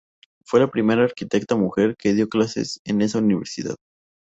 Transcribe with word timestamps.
Fue 0.47 0.59
la 0.59 0.71
primera 0.71 1.03
arquitecta 1.03 1.55
mujer 1.55 1.95
que 1.95 2.13
dio 2.15 2.27
clases 2.27 2.81
en 2.85 3.03
esa 3.03 3.19
universidad. 3.19 3.75